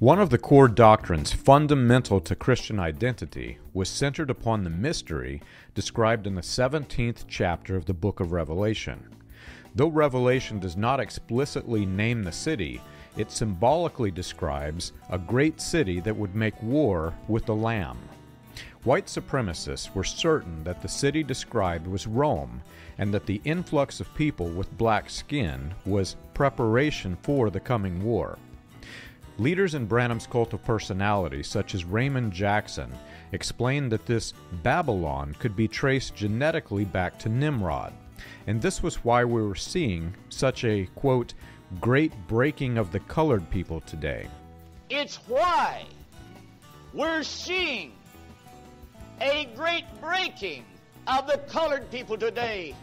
One 0.00 0.18
of 0.18 0.30
the 0.30 0.38
core 0.38 0.68
doctrines 0.68 1.30
fundamental 1.30 2.22
to 2.22 2.34
Christian 2.34 2.80
identity 2.80 3.58
was 3.74 3.90
centered 3.90 4.30
upon 4.30 4.64
the 4.64 4.70
mystery 4.70 5.42
described 5.74 6.26
in 6.26 6.34
the 6.34 6.40
17th 6.40 7.24
chapter 7.28 7.76
of 7.76 7.84
the 7.84 7.92
book 7.92 8.18
of 8.18 8.32
Revelation. 8.32 9.14
Though 9.74 9.88
Revelation 9.88 10.58
does 10.58 10.74
not 10.74 11.00
explicitly 11.00 11.84
name 11.84 12.22
the 12.22 12.32
city, 12.32 12.80
it 13.18 13.30
symbolically 13.30 14.10
describes 14.10 14.94
a 15.10 15.18
great 15.18 15.60
city 15.60 16.00
that 16.00 16.16
would 16.16 16.34
make 16.34 16.62
war 16.62 17.12
with 17.28 17.44
the 17.44 17.54
Lamb. 17.54 17.98
White 18.84 19.04
supremacists 19.04 19.94
were 19.94 20.02
certain 20.02 20.64
that 20.64 20.80
the 20.80 20.88
city 20.88 21.22
described 21.22 21.86
was 21.86 22.06
Rome 22.06 22.62
and 22.96 23.12
that 23.12 23.26
the 23.26 23.42
influx 23.44 24.00
of 24.00 24.14
people 24.14 24.48
with 24.48 24.78
black 24.78 25.10
skin 25.10 25.74
was 25.84 26.16
preparation 26.32 27.18
for 27.20 27.50
the 27.50 27.60
coming 27.60 28.02
war. 28.02 28.38
Leaders 29.40 29.74
in 29.74 29.86
Branham's 29.86 30.26
cult 30.26 30.52
of 30.52 30.62
personality, 30.64 31.42
such 31.42 31.74
as 31.74 31.86
Raymond 31.86 32.30
Jackson, 32.30 32.92
explained 33.32 33.90
that 33.90 34.04
this 34.04 34.34
Babylon 34.62 35.34
could 35.38 35.56
be 35.56 35.66
traced 35.66 36.14
genetically 36.14 36.84
back 36.84 37.18
to 37.20 37.30
Nimrod, 37.30 37.94
and 38.46 38.60
this 38.60 38.82
was 38.82 39.02
why 39.02 39.24
we 39.24 39.40
were 39.40 39.54
seeing 39.54 40.14
such 40.28 40.62
a, 40.64 40.84
quote, 40.94 41.32
great 41.80 42.12
breaking 42.28 42.76
of 42.76 42.92
the 42.92 43.00
colored 43.00 43.48
people 43.48 43.80
today. 43.80 44.28
It's 44.90 45.16
why 45.26 45.86
we're 46.92 47.22
seeing 47.22 47.92
a 49.22 49.48
great 49.56 49.86
breaking 50.02 50.66
of 51.06 51.26
the 51.26 51.38
colored 51.48 51.90
people 51.90 52.18
today. 52.18 52.74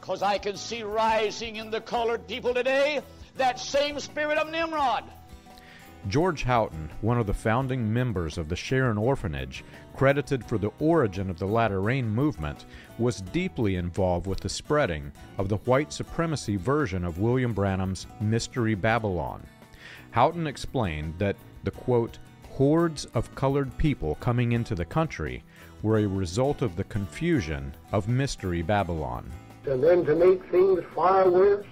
Because 0.00 0.22
I 0.22 0.38
can 0.38 0.56
see 0.56 0.82
rising 0.82 1.56
in 1.56 1.70
the 1.70 1.82
colored 1.82 2.26
people 2.26 2.54
today 2.54 3.02
that 3.36 3.60
same 3.60 4.00
spirit 4.00 4.38
of 4.38 4.50
Nimrod. 4.50 5.04
George 6.06 6.44
Hawtin, 6.44 6.90
one 7.00 7.18
of 7.18 7.26
the 7.26 7.32
founding 7.32 7.90
members 7.90 8.36
of 8.36 8.50
the 8.50 8.56
Sharon 8.56 8.98
Orphanage, 8.98 9.64
credited 9.96 10.44
for 10.44 10.58
the 10.58 10.70
origin 10.78 11.30
of 11.30 11.38
the 11.38 11.46
Latter 11.46 11.80
Rain 11.80 12.06
movement, 12.06 12.66
was 12.98 13.22
deeply 13.22 13.76
involved 13.76 14.26
with 14.26 14.40
the 14.40 14.48
spreading 14.48 15.10
of 15.38 15.48
the 15.48 15.56
white 15.58 15.92
supremacy 15.94 16.56
version 16.56 17.04
of 17.04 17.20
William 17.20 17.54
Branham's 17.54 18.06
Mystery 18.20 18.74
Babylon. 18.74 19.46
Hawtin 20.14 20.46
explained 20.46 21.14
that 21.18 21.36
the 21.64 21.70
quote, 21.70 22.18
hordes 22.50 23.06
of 23.14 23.34
colored 23.34 23.76
people 23.78 24.16
coming 24.16 24.52
into 24.52 24.74
the 24.74 24.84
country 24.84 25.42
were 25.82 25.98
a 25.98 26.06
result 26.06 26.60
of 26.60 26.76
the 26.76 26.84
confusion 26.84 27.74
of 27.92 28.08
Mystery 28.08 28.60
Babylon. 28.60 29.30
And 29.66 29.82
then 29.82 30.04
to 30.04 30.14
make 30.14 30.44
things 30.50 30.82
far 30.94 31.30
worse, 31.30 31.66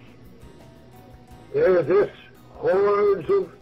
there's 1.53 1.86
this 1.86 2.10
hordes 2.55 3.28
of 3.28 3.53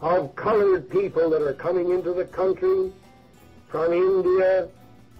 of 0.00 0.34
colored 0.34 0.90
people 0.90 1.30
that 1.30 1.42
are 1.42 1.54
coming 1.54 1.90
into 1.90 2.12
the 2.12 2.24
country 2.24 2.90
from 3.68 3.92
India 3.92 4.68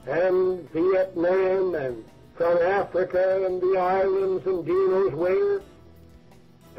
and 0.06 0.68
Vietnam 0.70 1.74
and 1.74 2.04
from 2.34 2.58
Africa 2.58 3.44
and 3.46 3.60
the 3.60 3.76
islands 3.78 4.46
and 4.46 4.66
who 4.66 4.90
knows 4.90 5.14
where. 5.14 5.60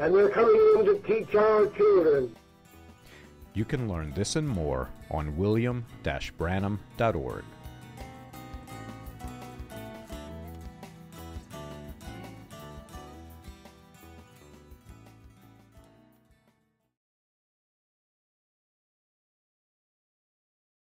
And 0.00 0.14
they're 0.14 0.28
coming 0.28 0.60
in 0.76 0.84
to 0.86 0.98
teach 1.06 1.34
our 1.34 1.66
children. 1.68 2.34
You 3.54 3.64
can 3.64 3.88
learn 3.88 4.12
this 4.14 4.36
and 4.36 4.48
more 4.48 4.88
on 5.10 5.36
william-branham.org. 5.36 7.44